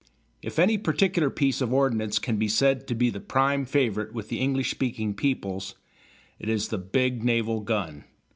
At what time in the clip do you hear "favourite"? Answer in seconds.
3.65-4.13